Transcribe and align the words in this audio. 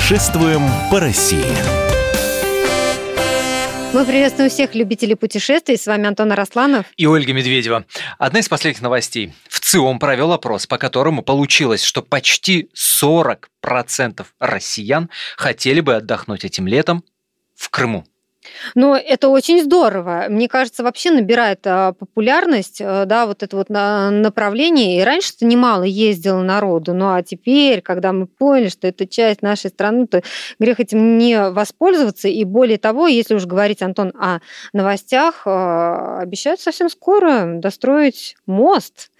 Путешествуем 0.00 0.62
по 0.90 0.98
России. 0.98 1.44
Мы 3.92 4.04
приветствуем 4.06 4.48
всех 4.48 4.74
любителей 4.74 5.14
путешествий. 5.14 5.76
С 5.76 5.86
вами 5.86 6.08
Антон 6.08 6.32
Арасланов. 6.32 6.86
И 6.96 7.06
Ольга 7.06 7.34
Медведева. 7.34 7.84
Одна 8.18 8.40
из 8.40 8.48
последних 8.48 8.80
новостей. 8.80 9.34
В 9.48 9.60
ЦИОМ 9.60 9.98
провел 9.98 10.32
опрос, 10.32 10.66
по 10.66 10.78
которому 10.78 11.22
получилось, 11.22 11.84
что 11.84 12.02
почти 12.02 12.70
40% 12.74 14.24
россиян 14.40 15.10
хотели 15.36 15.80
бы 15.80 15.94
отдохнуть 15.94 16.46
этим 16.46 16.66
летом 16.66 17.04
в 17.54 17.68
Крыму. 17.68 18.04
Но 18.74 18.96
это 18.96 19.28
очень 19.28 19.62
здорово. 19.62 20.26
Мне 20.28 20.48
кажется, 20.48 20.82
вообще 20.82 21.10
набирает 21.10 21.60
а, 21.66 21.92
популярность, 21.92 22.80
а, 22.82 23.04
да, 23.04 23.26
вот 23.26 23.42
это 23.42 23.56
вот 23.56 23.68
направление. 23.68 24.98
И 24.98 25.04
раньше-то 25.04 25.44
немало 25.44 25.82
ездило 25.82 26.40
народу, 26.42 26.94
ну 26.94 27.14
а 27.14 27.22
теперь, 27.22 27.82
когда 27.82 28.12
мы 28.12 28.26
поняли, 28.26 28.68
что 28.68 28.86
это 28.86 29.06
часть 29.06 29.42
нашей 29.42 29.70
страны, 29.70 30.06
то 30.06 30.22
грех 30.58 30.80
этим 30.80 31.18
не 31.18 31.50
воспользоваться. 31.50 32.28
И 32.28 32.44
более 32.44 32.78
того, 32.78 33.06
если 33.06 33.34
уж 33.34 33.44
говорить, 33.44 33.82
Антон, 33.82 34.12
о 34.18 34.40
новостях, 34.72 35.42
а, 35.44 36.20
обещают 36.20 36.60
совсем 36.60 36.88
скоро 36.88 37.44
достроить 37.56 38.36
мост. 38.46 39.10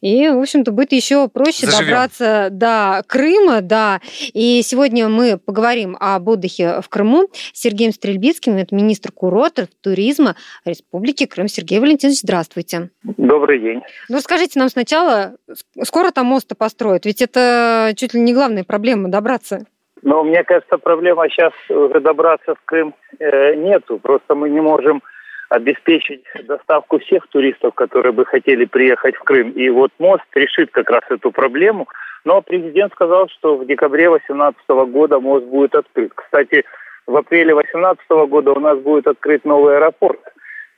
И, 0.00 0.28
в 0.28 0.38
общем-то, 0.38 0.72
будет 0.72 0.92
еще 0.92 1.28
проще 1.28 1.66
Заживем. 1.66 1.86
добраться 1.86 2.48
до 2.50 3.02
Крыма, 3.06 3.60
да. 3.62 4.00
И 4.32 4.62
сегодня 4.62 5.08
мы 5.08 5.38
поговорим 5.38 5.96
об 5.98 6.28
отдыхе 6.28 6.80
в 6.82 6.88
Крыму 6.88 7.28
с 7.52 7.60
Сергеем 7.60 7.92
Стрельбицким, 7.92 8.56
это 8.66 8.74
министр 8.74 9.12
курортов, 9.12 9.68
туризма 9.82 10.34
Республики 10.64 11.26
Крым. 11.26 11.48
Сергей 11.48 11.80
Валентинович, 11.80 12.20
здравствуйте. 12.20 12.90
Добрый 13.02 13.58
день. 13.60 13.82
Ну, 14.08 14.18
скажите 14.20 14.58
нам 14.58 14.68
сначала, 14.68 15.36
скоро 15.82 16.10
там 16.10 16.26
мост 16.26 16.52
построят? 16.58 17.06
Ведь 17.06 17.22
это 17.22 17.92
чуть 17.96 18.14
ли 18.14 18.20
не 18.20 18.34
главная 18.34 18.64
проблема 18.64 19.08
добраться. 19.08 19.66
Ну, 20.02 20.24
мне 20.24 20.44
кажется, 20.44 20.78
проблема 20.78 21.28
сейчас 21.28 21.52
уже 21.68 22.00
добраться 22.00 22.54
в 22.54 22.64
Крым 22.64 22.94
э, 23.18 23.54
нету. 23.54 23.98
Просто 23.98 24.34
мы 24.34 24.50
не 24.50 24.60
можем 24.60 25.02
обеспечить 25.48 26.22
доставку 26.44 26.98
всех 26.98 27.26
туристов, 27.28 27.74
которые 27.74 28.12
бы 28.12 28.24
хотели 28.24 28.64
приехать 28.64 29.16
в 29.16 29.22
Крым. 29.22 29.50
И 29.52 29.68
вот 29.70 29.90
мост 29.98 30.24
решит 30.34 30.70
как 30.72 30.90
раз 30.90 31.02
эту 31.08 31.30
проблему. 31.30 31.86
Но 32.24 32.42
президент 32.42 32.92
сказал, 32.92 33.28
что 33.28 33.56
в 33.56 33.66
декабре 33.66 34.08
2018 34.08 34.68
года 34.92 35.20
мост 35.20 35.46
будет 35.46 35.74
открыт. 35.74 36.12
Кстати, 36.14 36.64
в 37.06 37.16
апреле 37.16 37.54
2018 37.54 38.08
года 38.28 38.52
у 38.52 38.60
нас 38.60 38.78
будет 38.78 39.06
открыт 39.06 39.44
новый 39.44 39.76
аэропорт. 39.76 40.20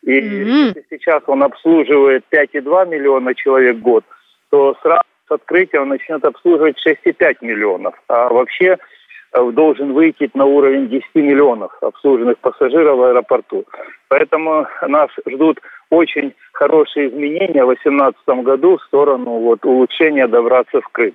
И 0.02 0.20
mm-hmm. 0.20 0.84
сейчас 0.90 1.22
он 1.26 1.42
обслуживает 1.42 2.24
5,2 2.32 2.88
миллиона 2.88 3.34
человек 3.34 3.76
в 3.76 3.82
год, 3.82 4.04
то 4.50 4.76
сразу 4.82 5.02
с 5.28 5.32
открытия 5.32 5.80
он 5.80 5.88
начнет 5.88 6.24
обслуживать 6.24 6.76
6,5 6.86 7.36
миллионов. 7.42 7.94
А 8.08 8.28
вообще 8.28 8.78
Э, 9.32 9.50
должен 9.52 9.92
выйти 9.92 10.30
на 10.34 10.46
уровень 10.46 10.88
10 10.88 11.14
миллионов 11.14 11.72
обслуженных 11.82 12.38
пассажиров 12.38 12.98
в 12.98 13.02
аэропорту. 13.02 13.64
Поэтому 14.08 14.66
нас 14.86 15.10
ждут 15.28 15.60
очень 15.90 16.34
хорошие 16.52 17.08
изменения 17.08 17.62
в 17.64 17.68
2018 17.68 18.44
году 18.44 18.78
в 18.78 18.82
сторону 18.84 19.38
вот, 19.40 19.64
улучшения 19.66 20.26
добраться 20.26 20.80
в 20.80 20.88
Крым. 20.88 21.14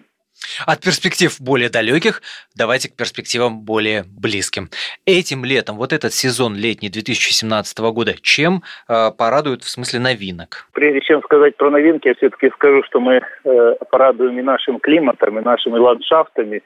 От 0.65 0.81
перспектив 0.81 1.35
более 1.39 1.69
далеких 1.69 2.21
давайте 2.55 2.89
к 2.89 2.95
перспективам 2.95 3.61
более 3.61 4.03
близким. 4.03 4.69
Этим 5.05 5.45
летом, 5.45 5.77
вот 5.77 5.93
этот 5.93 6.13
сезон 6.13 6.55
летний 6.55 6.89
2017 6.89 7.79
года, 7.79 8.13
чем 8.21 8.63
э, 8.87 9.11
порадует 9.17 9.63
в 9.63 9.69
смысле 9.69 9.99
новинок? 9.99 10.67
Прежде 10.73 11.01
чем 11.01 11.21
сказать 11.23 11.57
про 11.57 11.69
новинки, 11.69 12.07
я 12.07 12.15
все-таки 12.15 12.49
скажу, 12.51 12.83
что 12.83 12.99
мы 12.99 13.21
э, 13.43 13.75
порадуем 13.89 14.39
и 14.39 14.41
нашим 14.41 14.79
климатом, 14.79 15.39
и 15.39 15.43
нашими 15.43 15.77
ландшафтами, 15.77 16.61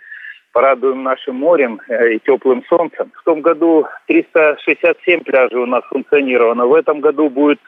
порадуем 0.51 1.03
нашим 1.03 1.35
морем 1.35 1.79
э, 1.87 2.15
и 2.15 2.19
теплым 2.19 2.63
солнцем. 2.67 3.11
В 3.21 3.23
том 3.23 3.41
году 3.41 3.87
367 4.07 5.21
пляжей 5.21 5.59
у 5.59 5.65
нас 5.65 5.83
функционировано, 5.85 6.65
в 6.65 6.73
этом 6.73 6.99
году 6.99 7.29
будет 7.29 7.59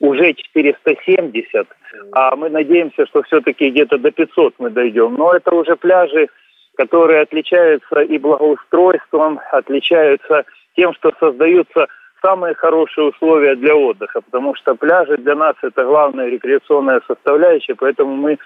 уже 0.00 0.34
470, 0.34 1.66
а 2.12 2.36
мы 2.36 2.50
надеемся, 2.50 3.06
что 3.06 3.22
все-таки 3.22 3.70
где-то 3.70 3.98
до 3.98 4.10
500 4.10 4.54
мы 4.58 4.70
дойдем. 4.70 5.14
Но 5.14 5.32
это 5.32 5.54
уже 5.54 5.76
пляжи, 5.76 6.28
которые 6.76 7.22
отличаются 7.22 8.00
и 8.00 8.18
благоустройством, 8.18 9.40
отличаются 9.52 10.44
тем, 10.76 10.92
что 10.94 11.12
создаются 11.18 11.86
самые 12.22 12.54
хорошие 12.54 13.08
условия 13.08 13.56
для 13.56 13.74
отдыха, 13.74 14.20
потому 14.20 14.54
что 14.54 14.74
пляжи 14.74 15.16
для 15.16 15.34
нас 15.34 15.54
это 15.62 15.84
главная 15.84 16.28
рекреационная 16.28 17.00
составляющая, 17.06 17.74
поэтому 17.74 18.16
мы 18.16 18.32
э, 18.32 18.36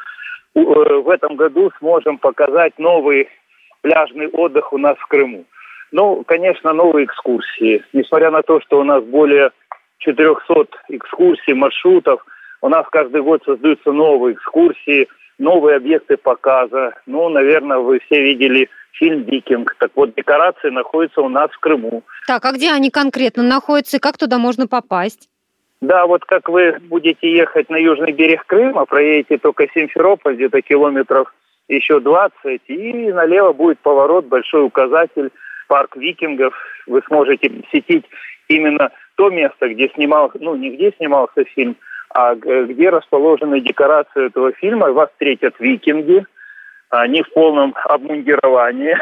в 0.55 1.09
этом 1.09 1.37
году 1.37 1.71
сможем 1.79 2.19
показать 2.19 2.79
новый 2.79 3.29
пляжный 3.81 4.29
отдых 4.29 4.73
у 4.73 4.79
нас 4.79 4.97
в 4.99 5.07
Крыму. 5.07 5.45
Ну, 5.93 6.23
конечно, 6.25 6.73
новые 6.73 7.07
экскурсии. 7.07 7.83
Несмотря 7.93 8.31
на 8.31 8.43
то, 8.43 8.61
что 8.61 8.81
у 8.81 8.85
нас 8.85 9.03
более 9.03 9.51
400 10.01 10.67
экскурсий, 10.89 11.55
маршрутов, 11.55 12.25
у 12.63 12.69
нас 12.69 12.87
каждый 12.91 13.23
год 13.23 13.43
создаются 13.45 13.93
новые 13.93 14.35
экскурсии, 14.35 15.09
новые 15.39 15.77
объекты 15.77 16.17
показа. 16.17 16.95
Ну, 17.07 17.29
наверное, 17.29 17.79
вы 17.79 18.01
все 18.01 18.23
видели 18.23 18.69
фильм 18.93 19.23
«Викинг». 19.23 19.75
Так 19.79 19.93
вот, 19.95 20.15
декорации 20.15 20.69
находятся 20.69 21.23
у 21.23 21.29
нас 21.29 21.51
в 21.51 21.59
Крыму. 21.59 22.03
Так, 22.27 22.45
а 22.45 22.53
где 22.53 22.71
они 22.71 22.91
конкретно 22.91 23.43
находятся 23.43 23.97
и 23.97 24.01
как 24.01 24.19
туда 24.19 24.39
можно 24.39 24.67
попасть? 24.67 25.29
Да, 25.81 26.07
вот 26.07 26.25
как 26.27 26.49
вы 26.51 26.79
будете 26.89 27.33
ехать 27.33 27.71
на 27.71 27.77
южный 27.77 28.13
берег 28.13 28.45
Крыма, 28.47 28.85
проедете 28.85 29.39
только 29.39 29.67
Симферополь, 29.73 30.35
где-то 30.35 30.61
километров 30.61 31.33
еще 31.69 32.01
20, 32.01 32.61
и 32.67 33.13
налево 33.13 33.53
будет 33.53 33.79
поворот, 33.79 34.27
большой 34.27 34.65
указатель, 34.65 35.31
парк 35.69 35.97
викингов. 35.97 36.53
Вы 36.87 37.01
сможете 37.07 37.49
посетить 37.49 38.05
именно 38.49 38.91
то 39.21 39.29
место, 39.29 39.69
где 39.69 39.91
снимал, 39.91 40.33
ну, 40.41 40.57
не 40.57 40.71
где 40.71 40.95
снимался 40.97 41.45
фильм, 41.45 41.77
а 42.09 42.35
где 42.35 42.89
расположены 42.89 43.61
декорации 43.61 44.29
этого 44.29 44.53
фильма. 44.53 44.91
Вас 44.93 45.11
встретят 45.11 45.61
викинги, 45.61 46.25
они 46.89 47.23
в 47.23 47.31
полном 47.35 47.75
обмундировании. 47.85 48.97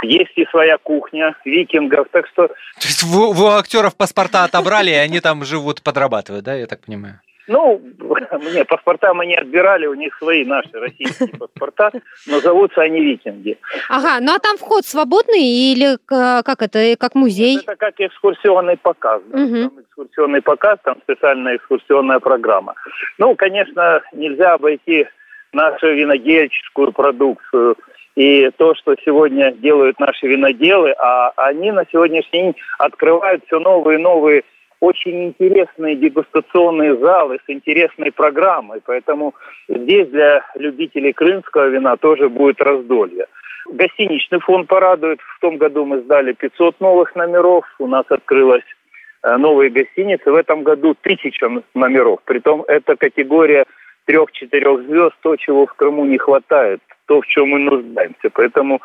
Есть 0.02 0.32
и 0.36 0.46
своя 0.46 0.78
кухня 0.78 1.36
викингов, 1.44 2.08
так 2.10 2.26
что... 2.28 2.46
То 2.46 2.86
есть 2.88 3.02
вы, 3.02 3.34
вы 3.34 3.44
у 3.44 3.58
актеров 3.58 3.94
паспорта 3.98 4.44
отобрали, 4.44 4.92
и 4.92 4.94
они 4.94 5.20
там 5.20 5.44
живут, 5.44 5.82
подрабатывают, 5.82 6.46
да, 6.46 6.54
я 6.54 6.66
так 6.66 6.80
понимаю? 6.80 7.20
Ну, 7.48 7.80
мне 8.40 8.64
паспорта 8.64 9.14
мы 9.14 9.26
не 9.26 9.34
отбирали, 9.34 9.86
у 9.86 9.94
них 9.94 10.16
свои 10.18 10.44
наши 10.44 10.70
российские 10.72 11.36
паспорта, 11.38 11.90
но 12.26 12.40
зовутся 12.40 12.82
они 12.82 13.00
викинги. 13.00 13.58
Ага, 13.88 14.18
ну 14.20 14.34
а 14.34 14.38
там 14.38 14.56
вход 14.56 14.84
свободный 14.84 15.42
или 15.72 15.96
как 16.06 16.62
это, 16.62 16.96
как 16.98 17.14
музей? 17.14 17.58
Это 17.58 17.76
как 17.76 17.94
экскурсионный 17.98 18.76
показ. 18.76 19.22
Да. 19.26 19.42
Угу. 19.42 19.56
Там 19.56 19.80
экскурсионный 19.80 20.42
показ, 20.42 20.78
там 20.84 20.96
специальная 21.02 21.56
экскурсионная 21.56 22.20
программа. 22.20 22.74
Ну, 23.16 23.34
конечно, 23.34 24.02
нельзя 24.12 24.54
обойти 24.54 25.06
нашу 25.52 25.94
винодельческую 25.94 26.92
продукцию 26.92 27.76
и 28.14 28.50
то, 28.56 28.74
что 28.74 28.96
сегодня 29.04 29.52
делают 29.52 30.00
наши 30.00 30.26
виноделы, 30.26 30.92
а 30.98 31.32
они 31.36 31.70
на 31.70 31.84
сегодняшний 31.90 32.40
день 32.40 32.56
открывают 32.78 33.44
все 33.46 33.60
новые 33.60 33.98
и 33.98 34.02
новые 34.02 34.42
очень 34.80 35.26
интересные 35.26 35.96
дегустационные 35.96 36.96
залы 36.96 37.38
с 37.44 37.50
интересной 37.50 38.12
программой, 38.12 38.80
поэтому 38.84 39.34
здесь 39.68 40.08
для 40.08 40.44
любителей 40.54 41.12
крымского 41.12 41.68
вина 41.68 41.96
тоже 41.96 42.28
будет 42.28 42.60
раздолье. 42.60 43.26
Гостиничный 43.70 44.40
фонд 44.40 44.68
порадует. 44.68 45.20
В 45.20 45.40
том 45.40 45.58
году 45.58 45.84
мы 45.84 46.00
сдали 46.00 46.32
500 46.32 46.80
новых 46.80 47.14
номеров, 47.16 47.64
у 47.78 47.86
нас 47.86 48.04
открылась 48.08 48.64
э, 49.22 49.36
новые 49.36 49.70
гостиницы. 49.70 50.30
В 50.30 50.36
этом 50.36 50.62
году 50.62 50.94
тысяча 51.00 51.50
номеров. 51.74 52.20
Притом 52.24 52.64
это 52.66 52.96
категория 52.96 53.66
трех-четырех 54.06 54.86
звезд, 54.86 55.14
то, 55.20 55.36
чего 55.36 55.66
в 55.66 55.74
Крыму 55.74 56.06
не 56.06 56.16
хватает, 56.16 56.80
то, 57.06 57.20
в 57.20 57.26
чем 57.26 57.50
мы 57.50 57.58
нуждаемся. 57.58 58.30
Поэтому 58.32 58.80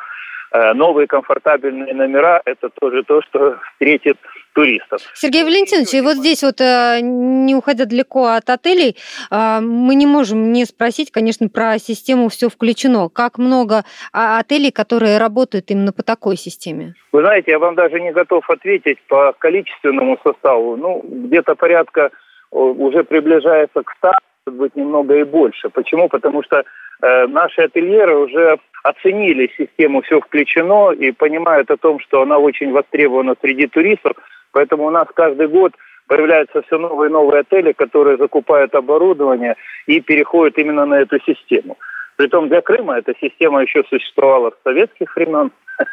новые 0.73 1.07
комфортабельные 1.07 1.93
номера– 1.93 2.41
это 2.45 2.69
тоже 2.69 3.03
то, 3.03 3.21
что 3.23 3.57
встретит 3.73 4.17
туристов. 4.53 5.01
Сергей 5.13 5.43
Валентинович, 5.43 5.93
и 5.93 6.01
вот 6.01 6.15
здесь 6.17 6.43
вот, 6.43 6.61
э, 6.61 6.99
не 7.01 7.55
уходя 7.55 7.85
далеко 7.85 8.27
от 8.27 8.49
отелей, 8.49 8.95
э, 9.31 9.59
мы 9.59 9.95
не 9.95 10.05
можем 10.05 10.51
не 10.53 10.65
спросить, 10.65 11.11
конечно, 11.11 11.49
про 11.49 11.77
систему 11.79 12.29
«Все 12.29 12.49
включено». 12.49 13.09
Как 13.09 13.37
много 13.37 13.83
а, 14.13 14.39
отелей, 14.39 14.71
которые 14.71 15.17
работают 15.17 15.71
именно 15.71 15.91
по 15.91 16.03
такой 16.03 16.37
системе? 16.37 16.93
Вы 17.11 17.21
знаете, 17.21 17.51
я 17.51 17.59
вам 17.59 17.75
даже 17.75 17.99
не 17.99 18.11
готов 18.11 18.49
ответить 18.49 18.99
по 19.07 19.33
количественному 19.37 20.17
составу. 20.23 20.77
Ну, 20.77 21.03
где-то 21.03 21.55
порядка 21.55 22.11
уже 22.51 23.03
приближается 23.03 23.81
к 23.81 23.91
100, 23.97 24.11
может 24.45 24.59
быть, 24.59 24.75
немного 24.75 25.15
и 25.15 25.23
больше. 25.23 25.69
Почему? 25.69 26.09
Потому 26.09 26.43
что 26.43 26.63
э, 27.01 27.27
наши 27.27 27.61
ательеры 27.61 28.15
уже 28.15 28.57
оценили 28.83 29.51
систему 29.57 30.01
«Все 30.01 30.19
включено» 30.19 30.91
и 30.91 31.11
понимают 31.11 31.71
о 31.71 31.77
том, 31.77 31.99
что 31.99 32.21
она 32.21 32.37
очень 32.37 32.71
востребована 32.71 33.35
среди 33.41 33.67
туристов. 33.67 34.13
Поэтому 34.51 34.85
у 34.85 34.89
нас 34.89 35.07
каждый 35.15 35.47
год 35.47 35.73
появляются 36.07 36.61
все 36.63 36.77
новые 36.77 37.09
и 37.09 37.13
новые 37.13 37.41
отели, 37.41 37.71
которые 37.71 38.17
закупают 38.17 38.75
оборудование 38.75 39.55
и 39.87 40.01
переходят 40.01 40.57
именно 40.57 40.85
на 40.85 40.95
эту 40.95 41.19
систему. 41.21 41.77
Притом 42.17 42.49
для 42.49 42.61
Крыма 42.61 42.97
эта 42.97 43.13
система 43.19 43.61
еще 43.61 43.83
существовала 43.89 44.51
с 44.51 44.63
советских 44.63 45.15
времен, 45.15 45.51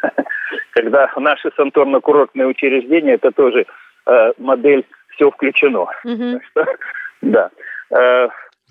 когда 0.71 1.09
наши 1.15 1.47
санаторно-курортные 1.57 2.45
учреждения, 2.45 3.13
это 3.13 3.31
тоже 3.31 3.65
э, 4.05 4.33
модель 4.37 4.85
«все 5.15 5.31
включено». 5.31 5.87
Да. 7.21 7.51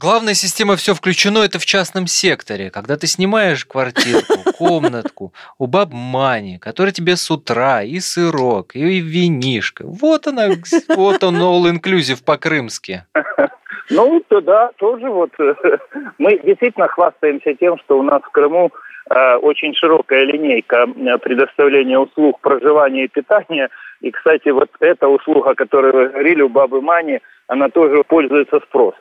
Главная 0.00 0.32
система 0.32 0.76
«все 0.76 0.94
включено»– 0.94 1.38
это 1.44 1.58
в 1.58 1.66
частном 1.66 2.06
секторе. 2.06 2.70
Когда 2.70 2.96
ты 2.96 3.06
снимаешь 3.06 3.66
квартирку, 3.66 4.32
комнатку 4.58 5.34
у 5.58 5.66
баб 5.66 5.90
Мани, 5.92 6.58
которая 6.58 6.92
тебе 6.92 7.16
с 7.16 7.30
утра 7.30 7.82
и 7.82 8.00
сырок, 8.00 8.74
и 8.74 9.00
винишка. 9.00 9.84
Вот 9.86 10.26
она, 10.26 10.48
вот 10.88 11.22
он 11.22 11.36
all-inclusive 11.36 12.24
по-крымски. 12.24 13.04
Ну, 13.92 14.22
да, 14.30 14.70
тоже 14.76 15.10
вот. 15.10 15.30
Мы 16.18 16.38
действительно 16.44 16.86
хвастаемся 16.86 17.54
тем, 17.54 17.76
что 17.78 17.98
у 17.98 18.02
нас 18.04 18.22
в 18.22 18.30
Крыму 18.30 18.70
э, 19.10 19.34
очень 19.34 19.74
широкая 19.74 20.22
линейка 20.24 20.86
э, 20.86 21.18
предоставления 21.18 21.98
услуг 21.98 22.38
проживания 22.40 23.06
и 23.06 23.08
питания. 23.08 23.68
И, 24.00 24.10
кстати, 24.10 24.48
вот 24.48 24.70
эта 24.80 25.08
услуга, 25.08 25.50
о 25.50 25.54
которой 25.54 25.92
вы 25.92 26.08
говорили, 26.08 26.42
у 26.42 26.48
бабы 26.48 26.80
Мани, 26.80 27.20
она 27.48 27.68
тоже 27.68 28.02
пользуется 28.04 28.60
спросом. 28.60 29.00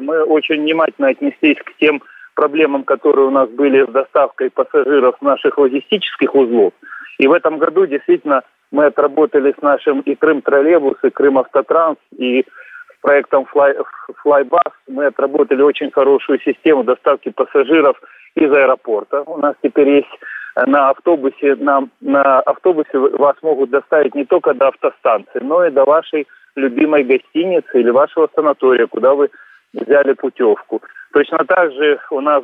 Мы 0.00 0.22
очень 0.22 0.62
внимательно 0.62 1.08
отнеслись 1.08 1.58
к 1.58 1.76
тем 1.78 2.02
проблемам, 2.34 2.84
которые 2.84 3.26
у 3.26 3.30
нас 3.30 3.48
были 3.48 3.84
с 3.84 3.88
доставкой 3.88 4.50
пассажиров 4.50 5.20
наших 5.20 5.58
логистических 5.58 6.34
узлов. 6.34 6.74
И 7.18 7.26
в 7.26 7.32
этом 7.32 7.58
году 7.58 7.86
действительно 7.86 8.42
мы 8.70 8.86
отработали 8.86 9.54
с 9.58 9.62
нашим 9.62 10.00
и 10.00 10.14
Крым 10.14 10.42
троллейбус, 10.42 10.98
и 11.02 11.10
Крым 11.10 11.38
автотранс, 11.38 11.98
и 12.16 12.42
с 12.42 13.00
проектом 13.00 13.46
Fly, 13.52 13.82
Flybus 14.24 14.72
мы 14.86 15.06
отработали 15.06 15.62
очень 15.62 15.90
хорошую 15.90 16.40
систему 16.40 16.84
доставки 16.84 17.30
пассажиров 17.30 17.96
из 18.34 18.52
аэропорта. 18.52 19.22
У 19.22 19.38
нас 19.38 19.54
теперь 19.62 19.88
есть 19.88 20.18
на 20.64 20.90
автобусе, 20.90 21.54
на, 21.56 21.88
на 22.00 22.40
автобусе 22.40 22.98
вас 22.98 23.36
могут 23.42 23.70
доставить 23.70 24.14
не 24.14 24.24
только 24.24 24.54
до 24.54 24.68
автостанции, 24.68 25.40
но 25.42 25.66
и 25.66 25.70
до 25.70 25.84
вашей 25.84 26.26
любимой 26.54 27.04
гостиницы 27.04 27.68
или 27.74 27.90
вашего 27.90 28.28
санатория, 28.34 28.86
куда 28.86 29.14
вы 29.14 29.28
взяли 29.74 30.14
путевку. 30.14 30.80
Точно 31.12 31.44
так 31.44 31.72
же 31.72 31.98
у 32.10 32.20
нас 32.20 32.42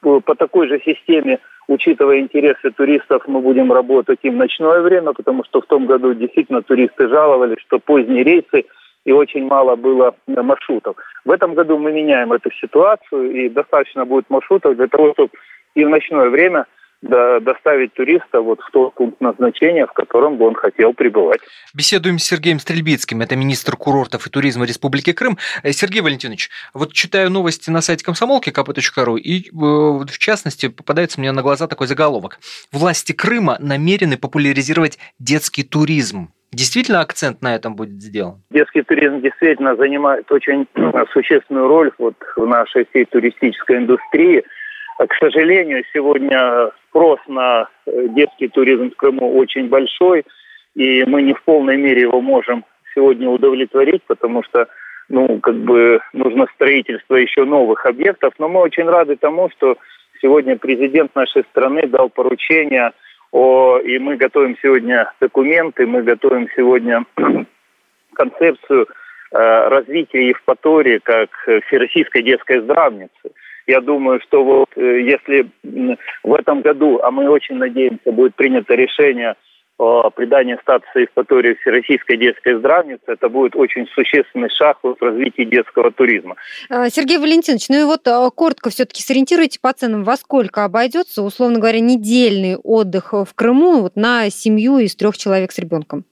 по 0.00 0.34
такой 0.36 0.68
же 0.68 0.80
системе, 0.84 1.40
учитывая 1.66 2.20
интересы 2.20 2.70
туристов, 2.70 3.24
мы 3.26 3.40
будем 3.40 3.72
работать 3.72 4.20
и 4.22 4.30
в 4.30 4.36
ночное 4.36 4.80
время, 4.80 5.12
потому 5.12 5.42
что 5.44 5.60
в 5.60 5.66
том 5.66 5.86
году 5.86 6.14
действительно 6.14 6.62
туристы 6.62 7.08
жаловались, 7.08 7.60
что 7.66 7.80
поздние 7.80 8.22
рейсы 8.22 8.66
и 9.04 9.12
очень 9.12 9.46
мало 9.46 9.74
было 9.74 10.14
маршрутов. 10.28 10.96
В 11.24 11.30
этом 11.32 11.54
году 11.54 11.76
мы 11.78 11.90
меняем 11.90 12.32
эту 12.32 12.52
ситуацию, 12.52 13.32
и 13.32 13.48
достаточно 13.48 14.04
будет 14.04 14.30
маршрутов 14.30 14.76
для 14.76 14.86
того, 14.86 15.12
чтобы 15.14 15.30
и 15.74 15.84
в 15.84 15.88
ночное 15.88 16.28
время– 16.28 16.66
доставить 17.02 17.94
туриста 17.94 18.40
вот 18.40 18.60
в 18.60 18.70
тот 18.70 18.94
пункт 18.94 19.20
назначения, 19.20 19.86
в 19.86 19.92
котором 19.92 20.36
бы 20.36 20.46
он 20.46 20.54
хотел 20.54 20.92
пребывать. 20.92 21.40
Беседуем 21.74 22.18
с 22.18 22.24
Сергеем 22.24 22.58
Стрельбицким, 22.58 23.22
это 23.22 23.36
министр 23.36 23.76
курортов 23.76 24.26
и 24.26 24.30
туризма 24.30 24.66
Республики 24.66 25.12
Крым. 25.12 25.38
Э, 25.62 25.72
Сергей 25.72 26.02
Валентинович, 26.02 26.50
вот 26.74 26.92
читаю 26.92 27.30
новости 27.30 27.70
на 27.70 27.80
сайте 27.80 28.04
комсомолки 28.04 28.50
kp.ru, 28.50 29.18
и 29.18 29.48
э, 29.48 29.50
в 29.52 30.18
частности 30.18 30.68
попадается 30.68 31.20
мне 31.20 31.32
на 31.32 31.42
глаза 31.42 31.66
такой 31.68 31.86
заголовок. 31.86 32.38
Власти 32.70 33.12
Крыма 33.12 33.56
намерены 33.60 34.18
популяризировать 34.18 34.98
детский 35.18 35.62
туризм. 35.62 36.28
Действительно 36.52 37.00
акцент 37.00 37.42
на 37.42 37.54
этом 37.54 37.76
будет 37.76 38.02
сделан? 38.02 38.42
Детский 38.50 38.82
туризм 38.82 39.20
действительно 39.22 39.76
занимает 39.76 40.30
очень 40.30 40.66
существенную 41.12 41.66
роль 41.66 41.92
вот 41.96 42.16
в 42.36 42.44
нашей 42.44 42.86
всей 42.90 43.06
туристической 43.06 43.78
индустрии– 43.78 44.44
к 45.06 45.14
сожалению, 45.14 45.84
сегодня 45.92 46.70
спрос 46.88 47.18
на 47.26 47.68
э, 47.86 48.08
детский 48.08 48.48
туризм 48.48 48.90
в 48.90 48.96
Крыму 48.96 49.36
очень 49.36 49.68
большой, 49.68 50.24
и 50.74 51.04
мы 51.04 51.22
не 51.22 51.32
в 51.32 51.42
полной 51.42 51.76
мере 51.76 52.02
его 52.02 52.20
можем 52.20 52.64
сегодня 52.94 53.28
удовлетворить, 53.28 54.02
потому 54.06 54.42
что 54.42 54.68
ну, 55.08 55.40
как 55.40 55.56
бы 55.56 56.00
нужно 56.12 56.46
строительство 56.54 57.16
еще 57.16 57.44
новых 57.44 57.86
объектов. 57.86 58.34
Но 58.38 58.48
мы 58.48 58.60
очень 58.60 58.84
рады 58.84 59.16
тому, 59.16 59.50
что 59.50 59.76
сегодня 60.20 60.56
президент 60.56 61.14
нашей 61.14 61.44
страны 61.50 61.86
дал 61.86 62.10
поручение 62.10 62.92
о, 63.32 63.78
и 63.78 63.98
мы 63.98 64.16
готовим 64.16 64.56
сегодня 64.62 65.12
документы, 65.20 65.86
мы 65.86 66.02
готовим 66.02 66.48
сегодня 66.54 67.04
концепцию 68.14 68.86
э, 69.32 69.68
развития 69.68 70.28
Евпатории 70.28 70.98
как 70.98 71.30
всероссийской 71.66 72.22
детской 72.22 72.60
здравницы. 72.60 73.32
Я 73.70 73.80
думаю, 73.80 74.20
что 74.26 74.42
вот 74.42 74.68
э, 74.74 75.02
если 75.02 75.48
в 76.24 76.34
этом 76.34 76.60
году, 76.60 76.98
а 77.04 77.12
мы 77.12 77.28
очень 77.28 77.54
надеемся, 77.54 78.10
будет 78.10 78.34
принято 78.34 78.74
решение 78.74 79.36
о 79.78 80.10
придании 80.10 80.58
статуса 80.60 80.98
Евпатории 80.98 81.54
Всероссийской 81.60 82.16
детской 82.16 82.58
здравницы, 82.58 83.04
это 83.06 83.28
будет 83.28 83.54
очень 83.54 83.86
существенный 83.94 84.50
шаг 84.50 84.78
в 84.82 84.96
развитии 85.00 85.44
детского 85.44 85.92
туризма. 85.92 86.34
А, 86.68 86.90
Сергей 86.90 87.18
Валентинович, 87.18 87.68
ну 87.68 87.80
и 87.80 87.84
вот 87.84 88.08
а, 88.08 88.28
коротко 88.30 88.70
все-таки 88.70 89.02
сориентируйте 89.02 89.60
по 89.62 89.72
ценам, 89.72 90.02
во 90.02 90.16
сколько 90.16 90.64
обойдется, 90.64 91.22
условно 91.22 91.60
говоря, 91.60 91.78
недельный 91.78 92.56
отдых 92.56 93.12
в 93.12 93.28
Крыму 93.36 93.82
вот 93.82 93.94
на 93.94 94.28
семью 94.30 94.78
из 94.78 94.96
трех 94.96 95.16
человек 95.16 95.52
с 95.52 95.58
ребенком? 95.60 96.04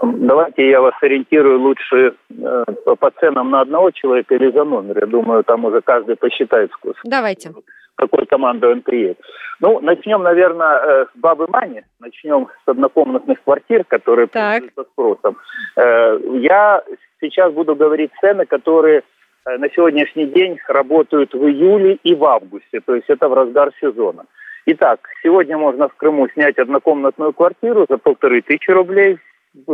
Давайте 0.00 0.68
я 0.68 0.80
вас 0.80 0.94
ориентирую 1.00 1.60
лучше 1.60 2.14
э, 2.30 2.64
по 2.98 3.10
ценам 3.18 3.50
на 3.50 3.62
одного 3.62 3.90
человека 3.90 4.34
или 4.34 4.50
за 4.52 4.64
номер. 4.64 4.98
Я 5.00 5.06
думаю, 5.06 5.42
там 5.42 5.64
уже 5.64 5.80
каждый 5.80 6.16
посчитает 6.16 6.70
вкус. 6.72 6.94
Давайте. 7.04 7.50
Какой 7.96 8.26
командой 8.26 8.72
он 8.72 8.82
приедет. 8.82 9.18
Ну, 9.60 9.80
начнем, 9.80 10.22
наверное, 10.22 10.78
э, 10.78 11.06
с 11.06 11.18
Бабы 11.18 11.48
Мани. 11.48 11.82
Начнем 11.98 12.46
с 12.64 12.68
однокомнатных 12.68 13.42
квартир, 13.42 13.84
которые 13.84 14.28
пользуются 14.28 14.84
спросом. 14.92 15.36
Э, 15.76 16.18
я 16.40 16.82
сейчас 17.20 17.52
буду 17.52 17.74
говорить 17.74 18.12
цены, 18.20 18.46
которые 18.46 19.02
на 19.44 19.68
сегодняшний 19.70 20.26
день 20.26 20.58
работают 20.68 21.32
в 21.32 21.42
июле 21.44 21.98
и 22.04 22.14
в 22.14 22.22
августе. 22.24 22.80
То 22.84 22.94
есть 22.94 23.08
это 23.08 23.28
в 23.28 23.34
разгар 23.34 23.72
сезона. 23.80 24.26
Итак, 24.66 25.00
сегодня 25.22 25.56
можно 25.56 25.88
в 25.88 25.94
Крыму 25.96 26.28
снять 26.28 26.58
однокомнатную 26.58 27.32
квартиру 27.32 27.86
за 27.88 27.96
полторы 27.96 28.42
тысячи 28.42 28.70
рублей 28.70 29.18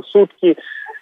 сутки. 0.07 0.57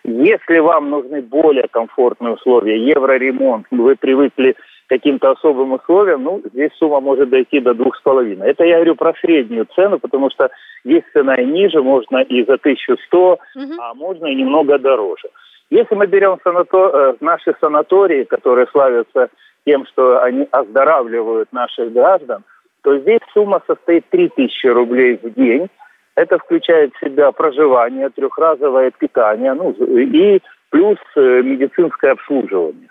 Если 0.05 0.59
вам 0.59 0.91
нужны 0.91 1.23
более 1.23 1.69
комфортные 1.69 2.35
условия, 2.35 2.85
евроремонт, 2.85 3.67
вы 3.71 3.97
привыкли 3.97 4.53
к 4.53 4.89
каким-то 4.89 5.31
особым 5.31 5.73
условиям, 5.73 6.25
ну, 6.25 6.43
здесь 6.53 6.71
сумма 6.79 7.01
может 7.01 7.31
дойти 7.31 7.61
до 7.61 7.73
двух 7.73 7.97
с 7.97 8.03
половиной. 8.03 8.51
Это 8.51 8.65
я 8.65 8.77
говорю 8.77 8.97
про 8.97 9.15
среднюю 9.21 9.67
цену, 9.75 9.99
потому 9.99 10.29
что 10.31 10.51
есть 10.85 11.07
цена 11.13 11.37
и 11.37 11.47
ниже, 11.47 11.83
можно 11.83 12.19
и 12.19 12.45
за 12.45 12.55
1100, 12.55 13.33
угу. 13.33 13.39
а 13.81 13.95
можно 13.95 14.27
и 14.27 14.35
немного 14.35 14.79
дороже. 14.79 15.29
Если 15.71 15.95
мы 15.95 16.07
берем 16.07 16.39
санатор... 16.45 16.91
Э, 16.95 17.15
наши 17.21 17.55
санатории, 17.61 18.25
которые 18.25 18.67
славятся 18.67 19.31
тем, 19.65 19.87
что 19.87 20.23
они 20.23 20.47
оздоравливают 20.51 21.53
наших 21.53 21.93
граждан, 21.93 22.45
то 22.83 22.99
здесь 22.99 23.21
сумма 23.33 23.63
состоит 23.67 24.05
3000 24.11 24.67
рублей 24.67 25.19
в 25.23 25.31
день 25.31 25.69
это 26.15 26.39
включает 26.39 26.95
в 26.95 27.05
себя 27.05 27.33
проживание, 27.33 28.11
трехразовое 28.11 28.91
питание, 28.91 29.55
ну, 29.55 29.73
и 29.73 30.41
плюс 30.71 30.99
э, 31.17 31.43
медицинское 31.43 32.13
обслуживание. 32.13 32.89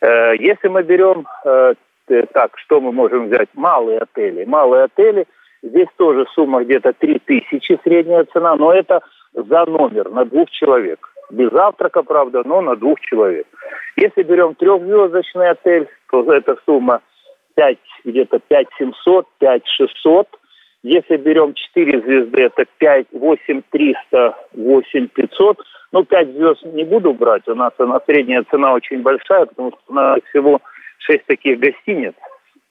Э, 0.00 0.34
если 0.38 0.68
мы 0.68 0.82
берем, 0.82 1.26
э, 1.44 1.74
так, 2.32 2.58
что 2.58 2.80
мы 2.80 2.92
можем 2.92 3.26
взять? 3.26 3.48
Малые 3.54 3.98
отели. 3.98 4.44
Малые 4.44 4.84
отели, 4.84 5.26
здесь 5.62 5.88
тоже 5.96 6.24
сумма 6.34 6.64
где-то 6.64 6.92
3000 6.94 7.80
средняя 7.84 8.24
цена, 8.32 8.56
но 8.56 8.72
это 8.72 9.00
за 9.34 9.66
номер 9.66 10.08
на 10.10 10.24
двух 10.24 10.50
человек. 10.50 11.06
Без 11.30 11.50
завтрака, 11.50 12.02
правда, 12.02 12.42
но 12.44 12.62
на 12.62 12.76
двух 12.76 13.00
человек. 13.00 13.46
Если 13.96 14.22
берем 14.22 14.54
трехзвездочный 14.54 15.50
отель, 15.50 15.88
то 16.10 16.32
эта 16.32 16.56
сумма 16.64 17.02
5, 17.56 17.78
где-то 18.04 18.38
5700, 18.48 19.26
5600 19.38 20.28
если 20.82 21.16
берем 21.16 21.54
4 21.54 22.00
звезды, 22.02 22.42
это 22.42 22.64
5, 22.78 23.06
8 23.12 23.62
300, 23.70 24.36
8 24.54 25.08
500. 25.08 25.58
Ну, 25.92 26.04
5 26.04 26.28
звезд 26.32 26.64
не 26.66 26.84
буду 26.84 27.12
брать, 27.14 27.48
у 27.48 27.54
нас 27.54 27.72
она, 27.78 28.00
средняя 28.06 28.44
цена 28.50 28.74
очень 28.74 29.02
большая, 29.02 29.46
потому 29.46 29.70
что 29.70 29.80
у 29.88 29.94
нас 29.94 30.20
всего 30.30 30.60
6 30.98 31.24
таких 31.26 31.58
гостиниц. 31.58 32.14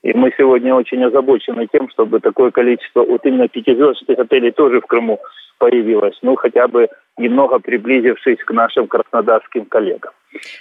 И 0.04 0.14
мы 0.14 0.32
сегодня 0.38 0.74
очень 0.74 1.04
озабочены 1.04 1.68
тем, 1.68 1.90
чтобы 1.90 2.20
такое 2.20 2.52
количество 2.52 3.04
вот 3.04 3.26
именно 3.26 3.48
пятизвездочных 3.48 4.20
отелей 4.20 4.52
тоже 4.52 4.80
в 4.80 4.86
Крыму 4.86 5.20
появилось. 5.58 6.18
Ну, 6.22 6.36
хотя 6.36 6.68
бы 6.68 6.88
немного 7.18 7.60
приблизившись 7.60 8.38
к 8.46 8.52
нашим 8.52 8.88
краснодарским 8.88 9.66
коллегам. 9.66 10.12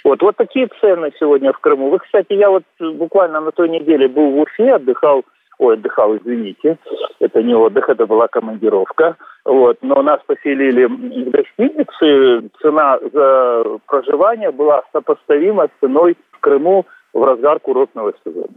Вот, 0.03 0.21
вот 0.21 0.35
такие 0.35 0.67
цены 0.81 1.11
сегодня 1.19 1.53
в 1.53 1.59
Крыму. 1.59 1.89
Вы, 1.89 1.99
кстати, 1.99 2.33
я 2.33 2.49
вот 2.49 2.63
буквально 2.79 3.39
на 3.39 3.51
той 3.51 3.69
неделе 3.69 4.07
был 4.07 4.31
в 4.31 4.39
Уфе, 4.39 4.73
отдыхал 4.73 5.23
ой, 5.59 5.75
отдыхал, 5.75 6.17
извините, 6.17 6.77
это 7.19 7.41
не 7.43 7.53
отдых, 7.53 7.89
это 7.89 8.05
была 8.05 8.27
командировка, 8.27 9.17
вот, 9.45 9.77
но 9.81 10.01
нас 10.01 10.19
поселили 10.25 10.85
в 10.85 11.29
гостинице, 11.29 12.49
цена 12.61 12.99
за 13.13 13.63
проживание 13.85 14.51
была 14.51 14.83
сопоставима 14.91 15.67
с 15.67 15.79
ценой 15.79 16.17
в 16.31 16.39
Крыму 16.39 16.85
в 17.13 17.23
разгар 17.23 17.59
курортного 17.59 18.13
сезона. 18.23 18.53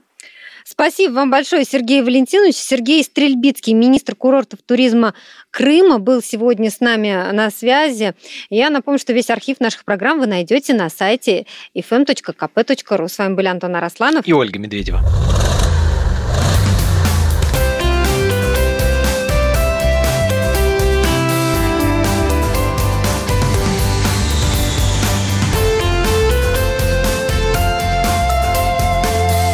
Спасибо 0.64 1.14
вам 1.14 1.30
большое, 1.30 1.64
Сергей 1.64 2.02
Валентинович. 2.02 2.54
Сергей 2.54 3.02
Стрельбицкий, 3.02 3.72
министр 3.72 4.14
курортов 4.14 4.60
туризма 4.62 5.14
Крыма, 5.50 5.98
был 5.98 6.22
сегодня 6.22 6.70
с 6.70 6.80
нами 6.80 7.32
на 7.32 7.50
связи. 7.50 8.14
Я 8.50 8.70
напомню, 8.70 8.98
что 8.98 9.12
весь 9.12 9.30
архив 9.30 9.58
наших 9.58 9.84
программ 9.84 10.20
вы 10.20 10.26
найдете 10.26 10.74
на 10.74 10.88
сайте 10.88 11.46
fm.kp.ru. 11.76 13.08
С 13.08 13.18
вами 13.18 13.34
были 13.34 13.46
Антон 13.46 13.74
Арасланов 13.74 14.28
и 14.28 14.32
Ольга 14.32 14.58
Медведева. 14.58 15.00